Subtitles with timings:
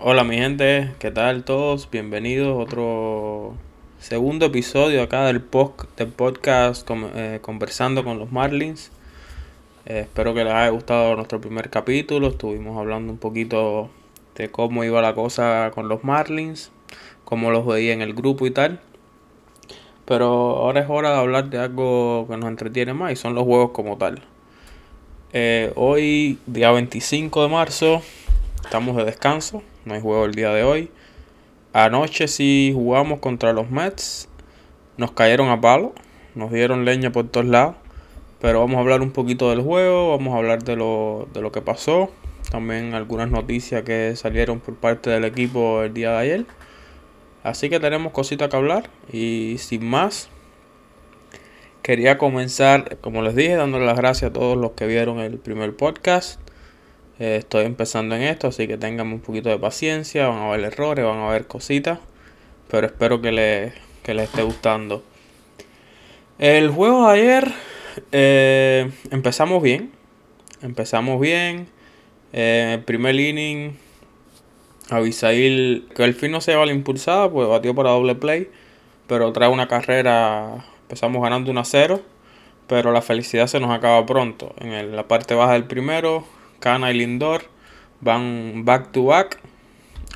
[0.00, 1.90] Hola mi gente, ¿qué tal todos?
[1.90, 3.52] Bienvenidos a otro
[4.00, 8.90] segundo episodio acá del, podcast eh, Conversando con los Marlins.
[9.84, 12.28] Eh, espero que les haya gustado nuestro primer capítulo.
[12.28, 13.90] Estuvimos hablando un poquito
[14.34, 16.72] de cómo iba la cosa con los Marlins,
[17.26, 18.80] cómo los veía en el grupo y tal.
[20.06, 23.44] Pero ahora es hora de hablar de algo que nos entretiene más y son los
[23.44, 24.22] juegos como tal.
[25.34, 28.02] Eh, hoy, día 25 de marzo,
[28.64, 30.90] estamos de descanso no hay juego el día de hoy.
[31.72, 34.28] Anoche sí jugamos contra los Mets.
[34.96, 35.92] Nos cayeron a palo.
[36.34, 37.76] Nos dieron leña por todos lados.
[38.40, 40.10] Pero vamos a hablar un poquito del juego.
[40.10, 42.10] Vamos a hablar de lo, de lo que pasó.
[42.50, 46.46] También algunas noticias que salieron por parte del equipo el día de ayer.
[47.42, 48.90] Así que tenemos cositas que hablar.
[49.10, 50.28] Y sin más,
[51.82, 55.74] quería comenzar, como les dije, dándole las gracias a todos los que vieron el primer
[55.74, 56.41] podcast.
[57.22, 60.26] Estoy empezando en esto, así que tengan un poquito de paciencia.
[60.26, 62.00] Van a haber errores, van a haber cositas.
[62.68, 63.72] Pero espero que les,
[64.04, 65.04] les esté gustando.
[66.40, 67.52] El juego de ayer
[68.10, 69.92] eh, empezamos bien.
[70.62, 71.68] Empezamos bien.
[72.32, 73.78] Eh, el primer inning,
[74.90, 78.50] Abisail, que al fin no se lleva la impulsada, pues batió para doble play.
[79.06, 82.02] Pero trae una carrera, empezamos ganando 1 a 0.
[82.66, 84.56] Pero la felicidad se nos acaba pronto.
[84.58, 86.26] En la parte baja del primero,
[86.62, 87.42] Cana y Lindor
[88.00, 89.40] van back to back.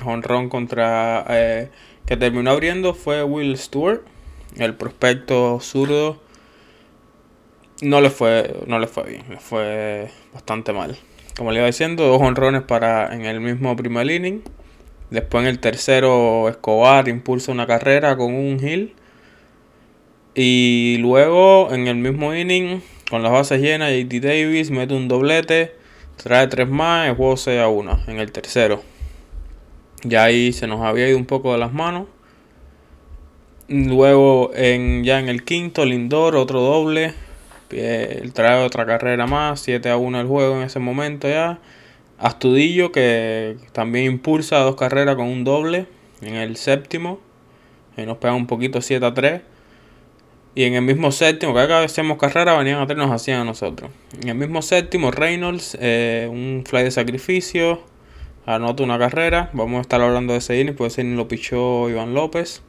[0.03, 1.25] Honrón contra.
[1.29, 1.69] Eh,
[2.05, 4.01] que terminó abriendo fue Will Stewart,
[4.55, 6.21] el prospecto zurdo.
[7.81, 10.97] No le fue, no le fue bien, le fue bastante mal.
[11.35, 14.41] Como le iba diciendo, dos honrones para en el mismo primer inning.
[15.09, 18.95] Después en el tercero, Escobar impulsa una carrera con un hill.
[20.33, 25.76] Y luego en el mismo inning, con las bases llenas, JT Davis mete un doblete
[26.17, 28.81] Trae tres más, el juego 6 a 1 en el tercero.
[30.03, 32.07] Ya ahí se nos había ido un poco de las manos.
[33.67, 37.13] Luego en, ya en el quinto, Lindor, otro doble.
[37.69, 41.59] Él trae otra carrera más, 7 a 1 el juego en ese momento ya.
[42.17, 45.85] Astudillo que también impulsa dos carreras con un doble
[46.21, 47.19] en el séptimo.
[47.95, 49.41] Y nos pega un poquito 7 a 3.
[50.57, 53.43] Y en el mismo séptimo, cada vez que hacíamos carrera, venían a tener nos a
[53.43, 53.91] nosotros.
[54.23, 57.83] En el mismo séptimo, Reynolds, eh, un fly de sacrificio,
[58.43, 59.51] anota una carrera.
[59.53, 62.63] Vamos a estar hablando de ese inning, puede ser ni lo pichó Iván López.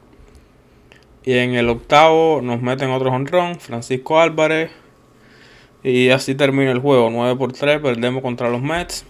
[1.23, 4.69] Y en el octavo nos meten otro honrón, Francisco Álvarez.
[5.83, 9.03] Y así termina el juego, 9 por 3, perdemos contra los Mets.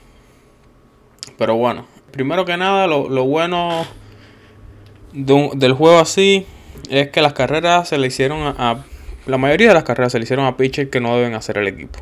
[1.37, 3.85] Pero bueno, primero que nada, lo, bueno
[5.11, 6.45] del juego así
[6.89, 8.83] es que las carreras se le hicieron a,
[9.25, 11.67] la mayoría de las carreras se le hicieron a pitchers que no deben hacer el
[11.67, 11.99] equipo.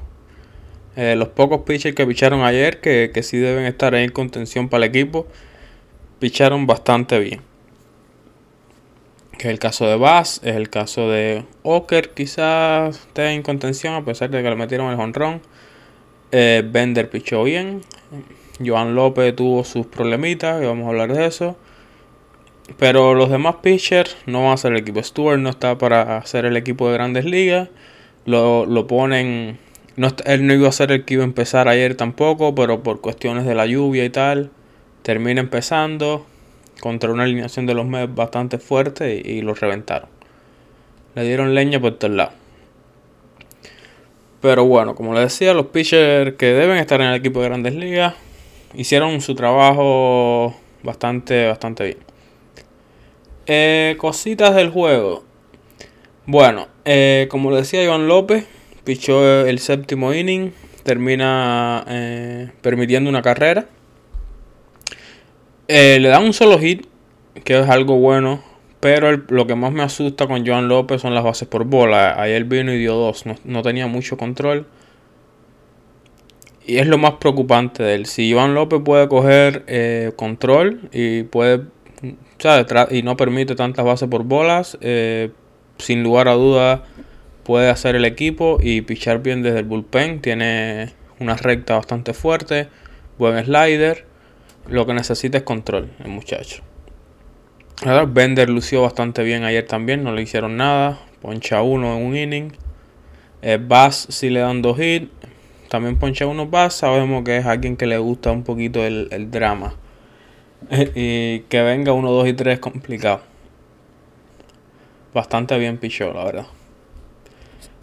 [0.96, 4.70] Eh, los pocos pitchers que picharon ayer, que, que sí deben estar ahí en contención
[4.70, 5.28] para el equipo,
[6.20, 7.42] picharon bastante bien.
[9.38, 13.94] Que es el caso de Bass, es el caso de Oker, quizás esté en contención
[13.94, 15.42] a pesar de que le metieron el honrón.
[16.31, 17.81] Eh, Bender pichó bien.
[18.66, 21.56] Joan López tuvo sus problemitas, y vamos a hablar de eso.
[22.78, 25.01] Pero los demás pitchers no van a ser el equipo.
[25.01, 27.69] Stewart no está para hacer el equipo de grandes ligas.
[28.25, 29.57] Lo, lo ponen.
[29.95, 33.01] No, él no iba a ser el que iba a empezar ayer tampoco, pero por
[33.01, 34.51] cuestiones de la lluvia y tal,
[35.01, 36.25] termina empezando
[36.79, 40.09] contra una alineación de los Mets bastante fuerte y, lo reventaron.
[41.16, 42.34] Le dieron leña por todos lados.
[44.41, 47.73] Pero bueno, como les decía, los pitchers que deben estar en el equipo de grandes
[47.73, 48.13] ligas
[48.75, 52.06] hicieron su trabajo bastante, bastante bien.
[53.50, 55.24] Eh, cositas del juego.
[56.25, 58.46] Bueno, eh, como decía Iván López,
[58.84, 60.52] pichó el séptimo inning,
[60.84, 63.68] termina eh, permitiendo una carrera.
[65.69, 66.88] le dan un solo hit,
[67.46, 68.44] que es algo bueno,
[68.81, 72.22] pero lo que más me asusta con Joan López son las bases por bola.
[72.22, 74.68] Ayer vino y dio dos, no, tenía mucho control.
[76.66, 78.08] Y es lo más preocupante de él.
[78.08, 81.61] Si Joan López puede coger control y puede
[82.91, 85.31] y no permite tantas bases por bolas, eh,
[85.78, 86.84] sin lugar a duda
[87.43, 90.22] puede hacer el equipo y pichar bien desde el bullpen.
[90.22, 92.67] Tiene una recta bastante fuerte,
[93.17, 94.05] buen slider.
[94.67, 96.61] Lo que necesita es control, el muchacho.
[98.09, 100.99] Bender lució bastante bien ayer también, no le hicieron nada.
[101.22, 102.51] Poncha uno en un inning.
[103.41, 105.07] Eh, Bass si le dan dos hits.
[105.69, 106.73] También poncha uno Bass.
[106.75, 109.73] Sabemos que es alguien que le gusta un poquito el, el drama.
[110.96, 113.22] y que venga 1, 2 y 3 es complicado.
[115.14, 116.46] Bastante bien pichó, la verdad.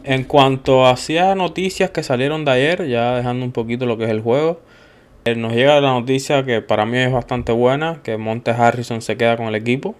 [0.04, 4.10] En cuanto hacia noticias que salieron de ayer, ya dejando un poquito lo que es
[4.10, 4.60] el juego.
[5.24, 9.16] Eh, nos llega la noticia que para mí es bastante buena, que Monte Harrison se
[9.16, 9.94] queda con el equipo.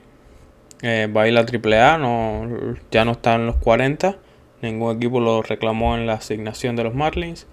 [0.83, 4.17] Eh, va a ir a AAA, no, ya no está en los 40.
[4.61, 7.47] Ningún equipo lo reclamó en la asignación de los Marlins.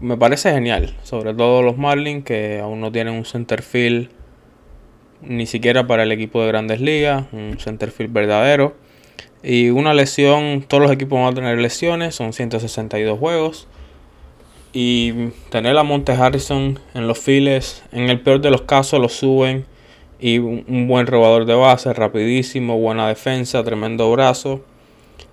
[0.00, 4.08] Me parece genial, sobre todo los Marlins que aún no tienen un centerfield
[5.26, 8.74] ni siquiera para el equipo de grandes ligas, un centerfield verdadero.
[9.42, 13.68] Y una lesión, todos los equipos van a tener lesiones, son 162 juegos.
[14.72, 19.08] Y tener a Monte Harrison en los files, en el peor de los casos lo
[19.08, 19.66] suben.
[20.18, 24.62] Y un, buen robador de base, rapidísimo, buena defensa, tremendo brazo.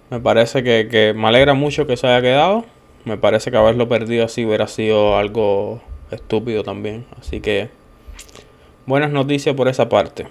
[0.10, 2.66] Me parece que, que me alegra mucho que se haya quedado.
[3.06, 7.06] Me parece que haberlo perdido así hubiera sido algo estúpido también.
[7.18, 7.70] Así que
[8.86, 10.28] buenas noticias por esa parte.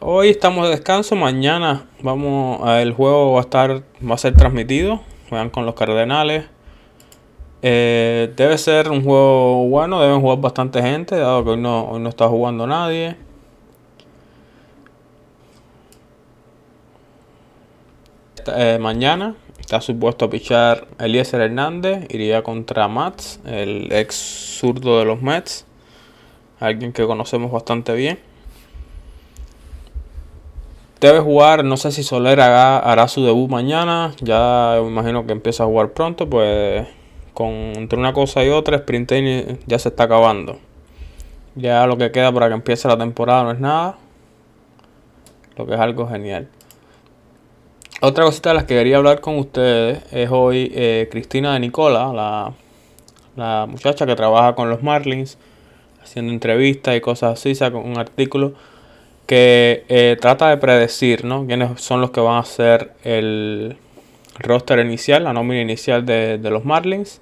[0.00, 5.00] Hoy estamos de descanso, mañana vamos el juego va a estar va a ser transmitido,
[5.28, 6.46] juegan con los Cardenales.
[7.62, 12.00] Eh, debe ser un juego bueno, deben jugar bastante gente, dado que hoy no, hoy
[12.00, 13.16] no está jugando nadie.
[18.56, 24.14] Eh, mañana está supuesto a pichar Eliezer Hernández, iría contra Mats, el ex
[24.58, 25.66] zurdo de los Mets,
[26.60, 28.18] alguien que conocemos bastante bien.
[31.00, 34.14] Debe jugar, no sé si Soler hará, su debut mañana.
[34.20, 36.86] Ya me imagino que empieza a jugar pronto, pues
[37.32, 39.12] con entre una cosa y otra, sprint
[39.66, 40.58] ya se está acabando.
[41.54, 43.96] Ya lo que queda para que empiece la temporada no es nada.
[45.56, 46.48] Lo que es algo genial.
[48.02, 52.12] Otra cosita de las que quería hablar con ustedes es hoy eh, Cristina de Nicola,
[52.12, 52.52] la,
[53.36, 55.38] la muchacha que trabaja con los Marlins,
[56.02, 58.54] haciendo entrevistas y cosas así, saca un artículo
[59.26, 61.46] que eh, trata de predecir ¿no?
[61.46, 63.76] quiénes son los que van a ser el
[64.38, 67.20] roster inicial, la nómina inicial de, los Marlins.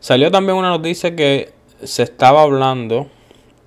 [0.00, 1.52] Salió también una noticia que
[1.84, 3.06] se estaba hablando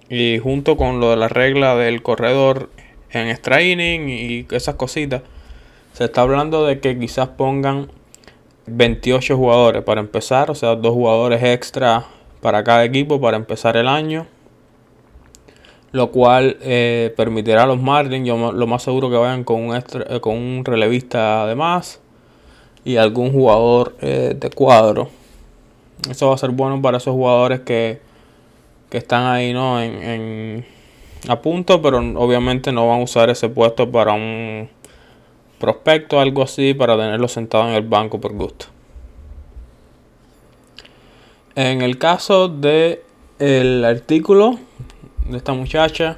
[0.09, 2.69] y junto con lo de la regla del corredor
[3.11, 5.21] en extra y esas cositas,
[5.93, 7.89] se está hablando de que quizás pongan
[8.67, 12.05] 28 jugadores para empezar, o sea, dos jugadores extra
[12.41, 14.27] para cada equipo para empezar el año
[15.91, 19.75] lo cual eh, permitirá a los Marlins, yo lo más seguro que vayan con un,
[19.75, 22.00] eh, con un relevista además
[22.86, 25.09] y algún jugador eh, de cuadro.
[26.09, 28.01] Eso va a ser bueno para esos jugadores que,
[28.91, 29.81] están ahí ¿no?
[29.81, 30.65] En,
[31.27, 34.69] a punto, pero obviamente no van a usar ese puesto para un
[35.59, 38.68] prospecto, algo así, para tenerlo sentado en el banco por gusto.
[41.56, 43.03] En el caso de
[43.39, 44.57] el artículo
[45.25, 46.18] de esta muchacha.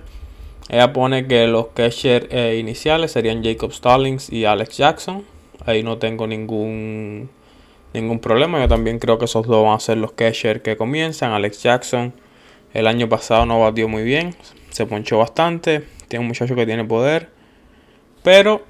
[0.69, 5.25] Ella pone que los catchers eh, iniciales serían Jacob Stallings y Alex Jackson.
[5.65, 7.29] Ahí no tengo ningún,
[7.93, 8.59] ningún problema.
[8.59, 11.31] Yo también creo que esos dos van a ser los catchers que comienzan.
[11.31, 12.13] Alex Jackson
[12.73, 14.33] el año pasado no batió muy bien.
[14.69, 15.83] Se ponchó bastante.
[16.07, 17.29] Tiene un muchacho que tiene poder.
[18.23, 18.63] Pero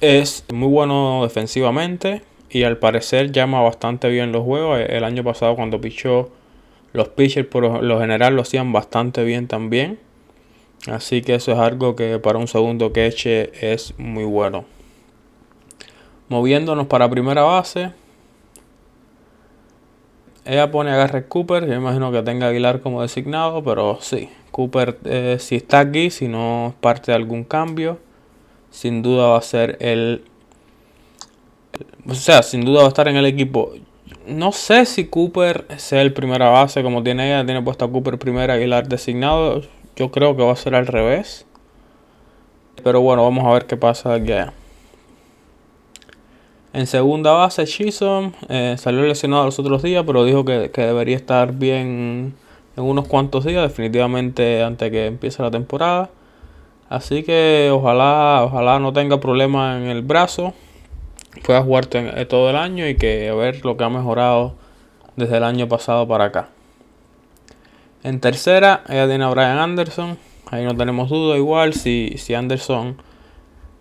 [0.00, 2.22] es muy bueno defensivamente.
[2.50, 4.80] Y al parecer llama bastante bien los juegos.
[4.88, 6.30] El año pasado cuando pichó
[6.94, 9.98] los pitchers por lo general lo hacían bastante bien también.
[10.86, 14.64] Así que eso es algo que para un segundo queche es muy bueno.
[16.28, 17.90] Moviéndonos para primera base.
[20.44, 21.66] Ella pone a Cooper.
[21.66, 23.64] Yo imagino que tenga Aguilar como designado.
[23.64, 27.98] Pero sí, Cooper eh, si está aquí, si no parte de algún cambio.
[28.70, 30.22] Sin duda va a ser el...
[32.06, 33.72] O sea, sin duda va a estar en el equipo
[34.26, 37.44] no sé si Cooper sea el primera base como tiene ella.
[37.44, 39.62] Tiene puesto a Cooper primera Aguilar designado.
[39.96, 41.46] Yo creo que va a ser al revés.
[42.82, 44.52] Pero bueno, vamos a ver qué pasa aquí allá.
[46.72, 51.52] En segunda base, Chisholm eh, salió lesionado los otros días, pero dijo que, debería estar
[51.52, 52.34] bien
[52.76, 56.10] en unos cuantos días, definitivamente antes que empiece la temporada.
[56.88, 60.52] Así que ojalá, ojalá no tenga problemas en el brazo
[61.42, 64.54] pueda jugar eh, todo el año y que ver lo que ha mejorado
[65.16, 66.48] desde el año pasado para acá.
[68.02, 70.18] En tercera, ella tiene a Brian Anderson.
[70.50, 71.36] Ahí no tenemos duda.
[71.36, 72.96] Igual, si, si Anderson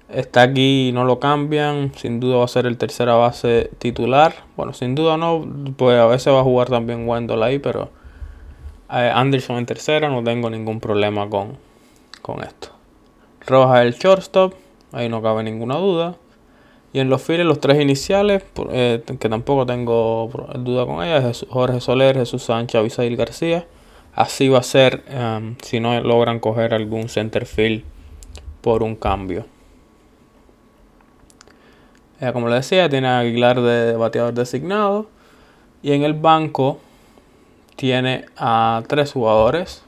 [0.09, 4.33] está aquí y no lo cambian, sin duda va a ser el tercera base titular.
[4.55, 5.45] Bueno, sin duda no,
[5.75, 7.89] pues a veces va a jugar también Wendell ahí, pero
[8.91, 11.57] eh, Anderson en tercera, no tengo ningún problema con,
[12.21, 12.69] con esto.
[13.45, 14.53] Roja el shortstop,
[14.93, 16.15] ahí no cabe ninguna duda.
[16.93, 21.81] Y en los files, los tres iniciales, eh, que tampoco tengo duda con ellas, Jorge
[21.81, 23.65] Soler, Jesús Sánchez, Abisail García.
[24.13, 27.83] Así va a ser um, si no logran coger algún center field
[28.61, 29.45] por un cambio.
[32.31, 35.07] como le decía, tiene a Aguilar de bateador designado.
[35.81, 36.79] Y en el banco
[37.75, 39.83] tiene a tres jugadores.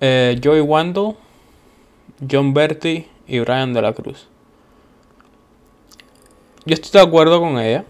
[0.00, 1.16] Eh, Joey Wendell,
[2.28, 4.26] John Bertie y Brian de la Cruz.
[6.68, 7.86] Yo estoy de acuerdo con ella,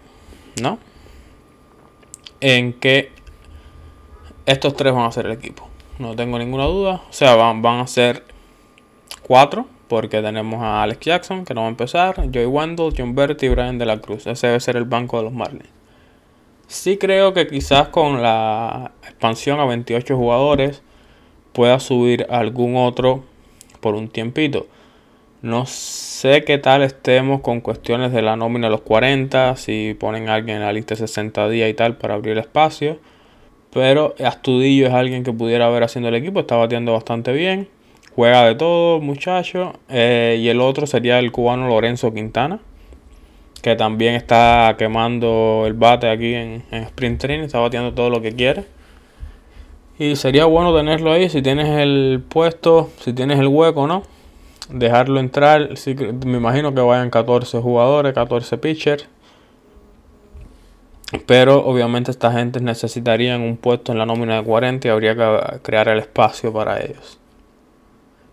[0.61, 0.79] ¿no?
[2.39, 3.11] En que
[4.45, 5.67] estos tres van a ser el equipo.
[5.97, 7.01] No tengo ninguna duda.
[7.09, 8.23] O sea, van, van a ser
[9.21, 9.65] cuatro.
[9.89, 12.15] Porque tenemos a Alex Jackson, que no va a empezar.
[12.33, 14.25] Joey Wendell, John Bertie y Brian de la Cruz.
[14.27, 15.67] Ese debe ser el banco de los Marlins.
[16.67, 20.83] Sí creo que quizás con la expansión a 28 jugadores
[21.51, 23.25] pueda subir algún otro
[23.81, 24.67] por un tiempito.
[25.41, 30.29] No sé qué tal estemos con cuestiones de la nómina de los 40, si ponen
[30.29, 32.99] a alguien en la lista de 60 días y tal para abrir espacio.
[33.71, 37.67] Pero Astudillo es alguien que pudiera ver haciendo el equipo, está batiendo bastante bien.
[38.15, 39.73] Juega de todo, muchacho.
[39.89, 42.59] Eh, y el otro sería el cubano Lorenzo Quintana
[43.61, 48.33] que también está quemando el bate aquí en, sprint training, está bateando todo lo que
[48.33, 48.63] quiere.
[49.97, 54.03] Y sería bueno tenerlo ahí si tienes el puesto, si tienes el hueco, ¿no?
[54.69, 55.69] Dejarlo entrar.
[56.25, 59.07] me imagino que vayan 14 jugadores, 14 pitchers.
[61.25, 65.59] Pero obviamente esta gente necesitarían un puesto en la nómina de 40 y habría que
[65.63, 67.17] crear el espacio para ellos.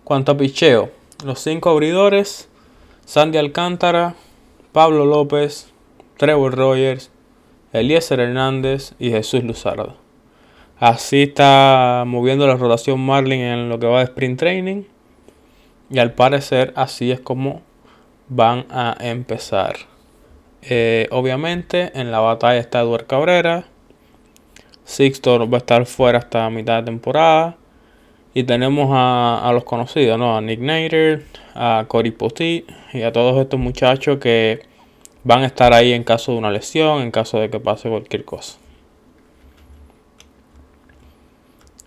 [0.04, 0.90] Cuanto a picheo,
[1.24, 2.48] los 5 abridores,
[3.06, 4.14] Sandy Alcántara,
[4.72, 5.72] Pablo López,
[6.18, 7.10] Trevor Rogers,
[7.72, 9.96] Eliezer Hernández y Jesús Luzardo.
[10.78, 14.82] Así está moviendo la rotación Marlin en lo que va de sprint training.
[15.90, 17.62] Y al parecer así es como
[18.28, 19.76] van a empezar.
[20.62, 23.66] Eh, obviamente en la batalla está Eduard Cabrera.
[24.84, 27.56] Sixto va a estar fuera hasta mitad de temporada.
[28.34, 30.36] Y tenemos a, los conocidos, ¿no?
[30.36, 31.24] A Nick Nader,
[31.54, 34.60] a Cory Potit y a todos estos muchachos que
[35.24, 38.24] van a estar ahí en caso de una lesión, en caso de que pase cualquier
[38.26, 38.58] cosa.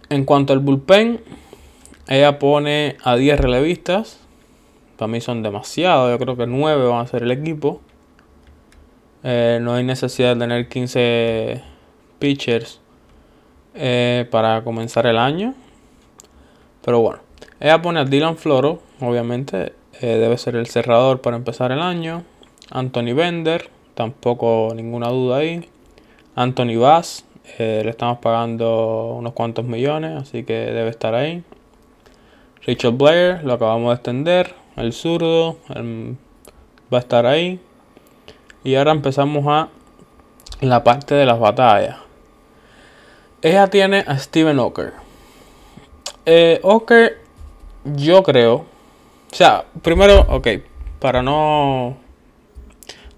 [0.09, 1.21] En cuanto al bullpen,
[2.09, 4.19] ella pone a 10 relevistas.
[4.97, 7.81] Para mí son demasiados, yo creo que 9 van a ser el equipo.
[9.23, 11.61] Eh, no hay necesidad de tener 15
[12.17, 12.81] pitchers
[13.75, 15.53] eh, para comenzar el año.
[16.83, 17.19] Pero bueno,
[17.59, 22.23] ella pone a Dylan Floro, obviamente eh, debe ser el cerrador para empezar el año.
[22.71, 25.69] Anthony Bender, tampoco ninguna duda ahí.
[26.35, 27.25] Anthony Bass,
[27.59, 31.43] le estamos pagando unos cuantos millones, así que debe estar ahí.
[32.65, 34.55] Richard Blair, lo acabamos de extender.
[34.75, 35.57] El zurdo
[36.93, 37.59] va a estar ahí.
[38.63, 39.69] Y ahora empezamos a
[40.61, 41.97] la parte de las batallas.
[43.41, 44.93] Ella tiene a Steven Oker.
[46.25, 47.17] Eh, Oker,
[47.85, 48.65] yo creo.
[49.31, 50.47] O sea, primero, ok,
[50.99, 51.97] para no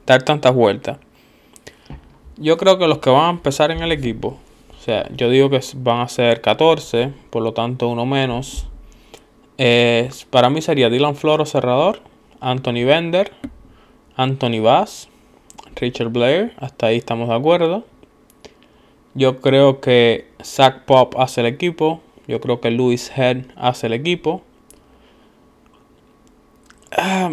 [0.05, 0.97] dar tantas vueltas.
[2.37, 4.37] Yo creo que los que van a empezar en el equipo,
[4.77, 8.67] o sea, yo digo que van a ser 14, por lo tanto uno menos.
[10.29, 11.99] Para mí sería Dylan Floro cerrador,
[12.39, 13.31] Anthony Bender,
[14.15, 15.09] Anthony Bass,
[15.75, 17.85] Richard Blair, hasta ahí estamos de acuerdo.
[19.13, 23.93] Yo creo que Zach Pop hace el equipo, yo creo que Luis Head hace el
[23.93, 24.41] equipo.
[26.91, 27.29] Ah,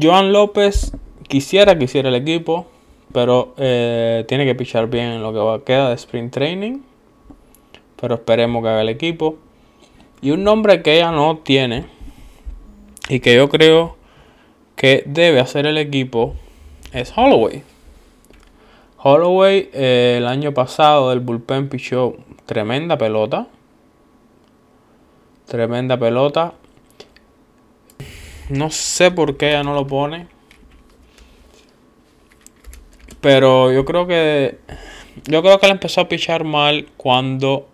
[0.00, 0.92] Joan López
[1.28, 2.66] quisiera que hiciera el equipo,
[3.12, 6.80] pero eh, tiene que pichar bien en lo que va, queda de sprint training.
[8.00, 9.38] Pero esperemos que haga el equipo.
[10.24, 11.84] Y un nombre que ella no tiene
[13.10, 13.98] y que yo creo
[14.74, 16.34] que debe hacer el equipo
[16.94, 17.62] es Holloway.
[18.96, 22.16] Holloway eh, el año pasado del bullpen pichó
[22.46, 23.48] tremenda pelota.
[25.44, 26.54] Tremenda pelota.
[28.48, 30.28] No sé por qué ella no lo pone.
[33.20, 34.58] Pero yo creo que.
[35.24, 37.68] Yo creo que él empezó a pichar mal cuando.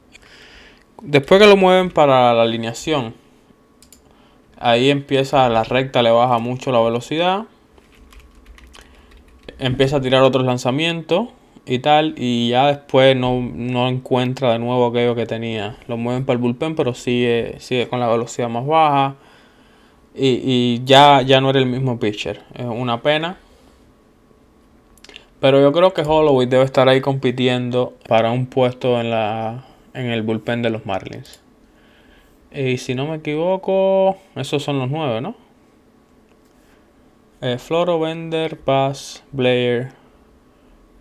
[1.02, 3.14] Después que lo mueven para la alineación.
[4.58, 7.44] Ahí empieza la recta, le baja mucho la velocidad.
[9.58, 11.28] Empieza a tirar otros lanzamientos
[11.64, 15.76] y tal, y ya después no, encuentra de nuevo aquello que tenía.
[15.88, 19.16] Lo mueven para el bullpen, pero sigue, sigue con la velocidad más baja.
[20.14, 22.42] Y, ya, ya no era el mismo pitcher.
[22.54, 23.38] Es una pena.
[25.40, 29.64] Pero yo creo que Holloway debe estar ahí compitiendo para un puesto en, la,
[29.94, 31.42] en el bullpen de los Marlins.
[32.52, 35.36] Y si no me equivoco, esos son los nueve, ¿no?
[37.40, 39.92] Eh, Floro, Bender, Paz, Blair,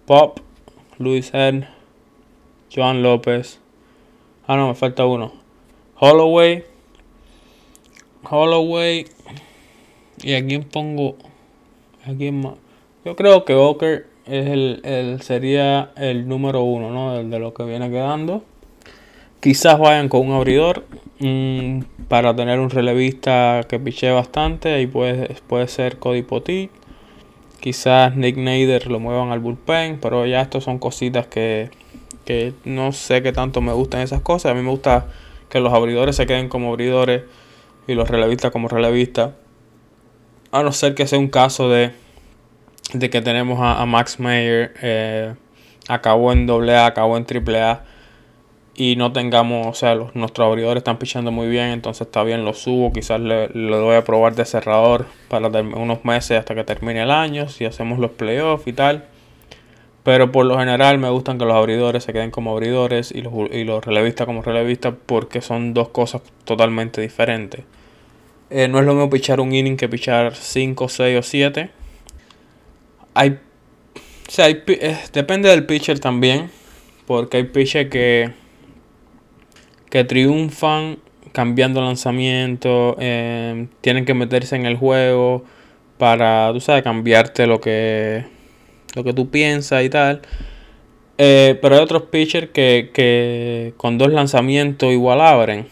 [0.06, 0.40] Pop,
[0.98, 1.68] Luis N.
[2.74, 3.60] Joan López.
[4.48, 5.34] Ah, no, me falta uno.
[6.00, 6.64] Holloway.
[8.30, 9.06] Holloway.
[10.22, 11.18] ¿Y a quién pongo?
[12.06, 12.56] ¿A quién más?
[13.04, 17.24] Yo creo que Walker es el, sería el número uno, ¿no?
[17.24, 18.44] de lo que viene quedando.
[19.40, 20.84] Quizás vayan con un abridor
[22.10, 24.82] para tener un relevista que piche bastante.
[24.82, 26.72] Y puede, puede ser Cody Potit.
[27.62, 30.00] Quizás Nick Nader lo muevan al bullpen.
[30.02, 31.70] Pero ya estos son cositas que,
[32.26, 34.52] que no sé qué tanto me gustan esas cosas.
[34.52, 35.08] A mí me gusta
[35.50, 37.24] que los abridores se queden como abridores
[37.88, 39.32] y los relevistas como relevistas.
[40.52, 41.92] A no ser que sea un caso de,
[42.94, 44.74] de que tenemos a, Max Mayer.
[44.82, 45.34] Eh,
[45.88, 47.84] acabó en AA, acabó en AAA
[48.80, 52.46] y no tengamos, o sea, los, nuestros abridores están pichando muy bien, entonces está bien,
[52.46, 56.64] lo subo, quizás le, le doy a probar de cerrador para unos meses hasta que
[56.64, 59.04] termine el año, si hacemos los playoffs y tal.
[60.04, 63.34] Pero por lo general me gustan que los abridores se queden como abridores y los,
[63.52, 67.66] y los relevistas como relevistas porque son dos cosas totalmente diferentes.
[68.50, 71.70] Eh, no es lo mismo pichar un inning que pichar 5, 6 o 7.
[73.14, 76.50] Hay, o sea, eh, depende del pitcher también,
[77.06, 78.48] porque hay pitchers que
[79.90, 80.98] que triunfan
[81.32, 85.44] cambiando lanzamiento, eh, tienen que meterse en el juego
[85.98, 88.26] para, tú sabes, cambiarte lo que,
[88.96, 90.22] lo que tú piensas y tal.
[91.18, 95.68] Eh, pero hay otros pitchers que, que con dos lanzamientos igual abren.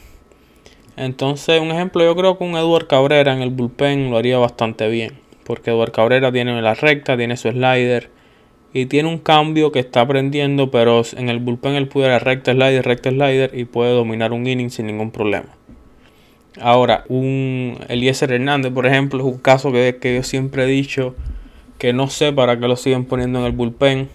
[0.97, 4.87] Entonces, un ejemplo, yo creo que un Edward Cabrera en el bullpen lo haría bastante
[4.89, 5.19] bien.
[5.43, 8.09] Porque Edward Cabrera tiene la recta, tiene su slider
[8.73, 12.85] y tiene un cambio que está aprendiendo, pero en el bullpen él puede recta slider,
[12.85, 15.47] recta slider y puede dominar un inning sin ningún problema.
[16.59, 21.15] Ahora, un Eliezer Hernández, por ejemplo, es un caso que, que yo siempre he dicho
[21.77, 24.09] que no sé para qué lo siguen poniendo en el bullpen.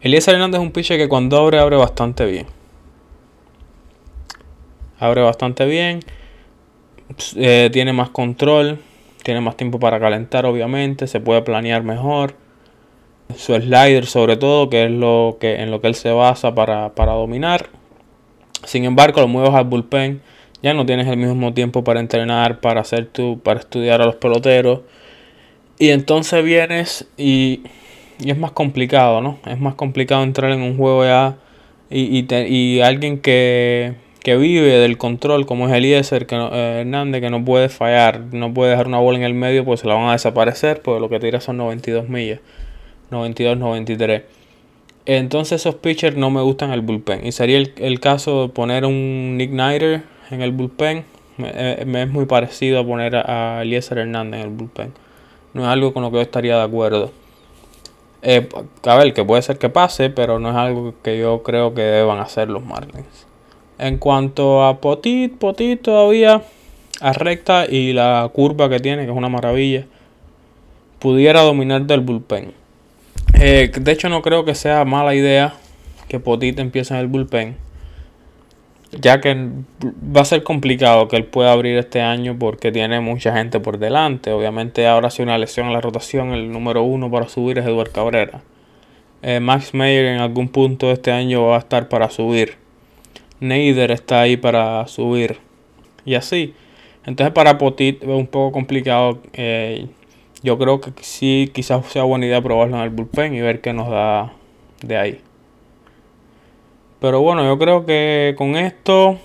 [0.00, 2.46] Eliezer Hernández es un pitcher que cuando abre, abre bastante bien.
[4.98, 6.00] Abre bastante bien.
[7.36, 8.78] Eh, tiene más control.
[9.22, 11.06] Tiene más tiempo para calentar, obviamente.
[11.06, 12.34] Se puede planear mejor
[13.36, 16.90] su slider sobre todo, que es lo que, en lo que él se basa para,
[17.12, 17.70] dominar.
[18.64, 20.20] Sin embargo, lo mueves al bullpen,
[20.62, 24.16] ya no tienes el mismo tiempo para entrenar, para hacer tu, para estudiar a los
[24.16, 24.80] peloteros.
[25.78, 27.62] Y entonces vienes y,
[28.18, 29.38] y es más complicado, ¿no?
[29.46, 31.36] Es más complicado entrar en un juego ya
[31.90, 37.30] y, y, alguien que, que, vive del control, como es Eliezer que eh, Hernández, que
[37.30, 40.08] no puede fallar, no puede dejar una bola en el medio, pues se la van
[40.08, 42.40] a desaparecer, porque lo que tira son 92 millas.
[43.10, 44.22] 92-93.
[45.06, 47.26] Entonces esos pitchers no me gustan el bullpen.
[47.26, 51.04] Y sería el, caso de poner un Nick Nider en el bullpen.
[51.38, 54.92] Me, es muy parecido a poner a, Eliezer Hernández en el bullpen.
[55.54, 57.10] No es algo con lo que yo estaría de acuerdo.
[58.20, 58.48] Eh,
[58.84, 61.82] a ver, que puede ser que pase, pero no es algo que yo creo que
[61.82, 63.26] deban hacer los Marlins.
[63.78, 66.42] En cuanto a Potit, Potit todavía
[67.00, 69.86] a recta y la curva que tiene, que es una maravilla,
[70.98, 72.52] pudiera dominar del bullpen.
[73.40, 75.54] Eh, de hecho, no creo que sea mala idea
[76.08, 77.56] que Potit empiece en el bullpen.
[78.92, 79.34] Ya que
[79.84, 83.78] va a ser complicado que él pueda abrir este año porque tiene mucha gente por
[83.78, 84.32] delante.
[84.32, 87.92] Obviamente ahora si una lesión en la rotación, el número uno para subir es Eduardo
[87.92, 88.40] Cabrera.
[89.20, 92.54] Eh, Max Mayer en algún punto de este año va a estar para subir.
[93.40, 95.38] Neider está ahí para subir.
[96.06, 96.54] Y así.
[97.04, 99.20] Entonces para Potit es un poco complicado.
[99.34, 99.86] Eh,
[100.42, 103.72] yo creo que sí, quizás sea buena idea probarlo en el bullpen y ver qué
[103.72, 104.32] nos da
[104.82, 105.20] de ahí.
[107.00, 109.18] Pero bueno, yo creo que con esto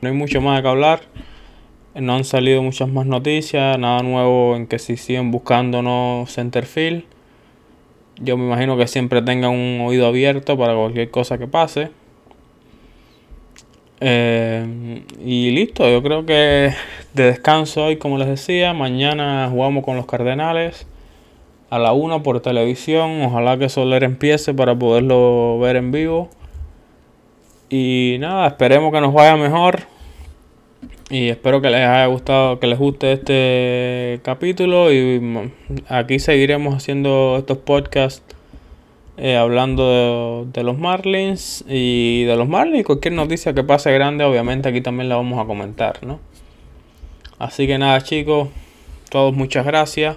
[0.00, 1.00] no hay mucho más de que hablar.
[1.94, 7.04] No han salido muchas más noticias, nada nuevo en que si siguen buscándonos centerfield.
[8.20, 11.90] Yo me imagino que siempre tengan un oído abierto para cualquier cosa que pase.
[14.00, 16.72] Eh, y listo, yo creo que
[17.14, 20.86] de descanso hoy, como les decía, mañana jugamos con los Cardenales
[21.70, 23.22] a la 1 por televisión.
[23.22, 26.28] Ojalá que Soler empiece para poderlo ver en vivo.
[27.68, 29.80] Y nada, esperemos que nos vaya mejor.
[31.08, 34.92] Y espero que les haya gustado, que les guste este capítulo.
[34.92, 35.50] Y
[35.88, 38.35] aquí seguiremos haciendo estos podcasts
[39.16, 42.84] eh, hablando de, los Marlins y de los Marlins.
[42.84, 46.20] Cualquier noticia que pase grande, obviamente aquí también la vamos a comentar, ¿no?
[47.38, 48.48] Así que nada, chicos,
[49.10, 50.16] todos muchas gracias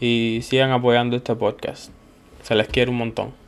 [0.00, 1.90] y sigan apoyando este podcast.
[2.42, 3.41] Se les quiere un montón.